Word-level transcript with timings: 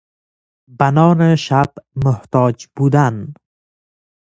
به 0.77 0.91
نان 0.91 1.35
شب 1.35 1.73
محتاج 2.05 2.67
بودن 2.75 3.33